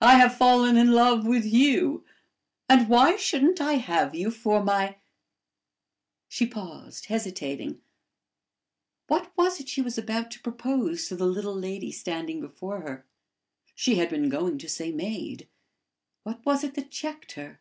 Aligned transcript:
I 0.00 0.16
have 0.16 0.38
fallen 0.38 0.78
in 0.78 0.92
love 0.92 1.26
with 1.26 1.44
you; 1.44 2.06
and 2.70 2.88
why 2.88 3.16
shouldn't 3.16 3.60
I 3.60 3.74
have 3.74 4.14
you 4.14 4.30
for 4.30 4.64
my" 4.64 4.96
She 6.30 6.46
paused, 6.46 7.04
hesitating: 7.04 7.82
what 9.08 9.30
was 9.36 9.60
it 9.60 9.68
she 9.68 9.82
was 9.82 9.98
about 9.98 10.30
to 10.30 10.40
propose 10.40 11.06
to 11.08 11.16
the 11.16 11.26
little 11.26 11.52
lady 11.54 11.92
standing 11.92 12.40
before 12.40 12.80
her? 12.80 13.04
She 13.74 13.96
had 13.96 14.08
been 14.08 14.30
going 14.30 14.56
to 14.56 14.70
say 14.70 14.90
maid: 14.90 15.50
what 16.22 16.46
was 16.46 16.64
it 16.64 16.72
that 16.76 16.90
checked 16.90 17.32
her? 17.32 17.60